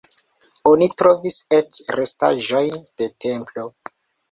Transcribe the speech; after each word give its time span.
Oni 0.69 0.87
trovis 1.01 1.37
eĉ 1.59 1.83
restaĵojn 1.99 2.83
de 3.03 3.13
templo. 3.29 3.71